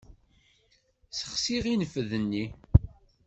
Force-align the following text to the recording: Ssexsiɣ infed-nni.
Ssexsiɣ 1.09 1.65
infed-nni. 1.73 2.45